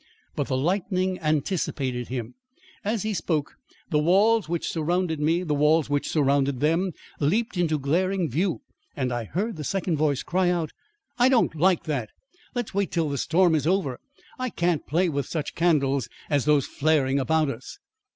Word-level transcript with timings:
But 0.35 0.47
the 0.47 0.57
lightning 0.57 1.19
anticipated 1.19 2.07
him. 2.07 2.33
As 2.83 3.03
he 3.03 3.13
spoke, 3.13 3.53
the 3.91 3.99
walls 3.99 4.49
which 4.49 4.67
surrounded 4.67 5.19
me, 5.19 5.43
the 5.43 5.53
walls 5.53 5.91
which 5.91 6.09
surrounded 6.09 6.59
them, 6.59 6.93
leapt 7.19 7.55
into 7.55 7.77
glaring 7.77 8.27
view 8.27 8.61
and 8.95 9.13
I 9.13 9.25
heard 9.25 9.57
the 9.57 9.63
second 9.63 9.97
voice 9.97 10.23
cry 10.23 10.49
out: 10.49 10.71
"I 11.19 11.29
don't 11.29 11.53
like 11.53 11.83
that! 11.83 12.09
Let's 12.55 12.73
wait 12.73 12.91
till 12.91 13.09
the 13.09 13.19
storm 13.19 13.53
is 13.53 13.67
over. 13.67 13.99
I 14.39 14.49
can't 14.49 14.87
play 14.87 15.07
with 15.07 15.27
such 15.27 15.53
candles 15.53 16.09
as 16.31 16.45
those 16.45 16.65
flaring 16.65 17.19
about 17.19 17.49
us." 17.51 17.77